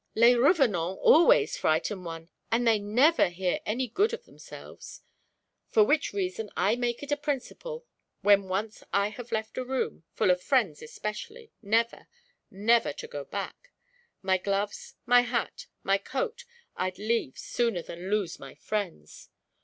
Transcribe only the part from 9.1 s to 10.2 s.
left a room,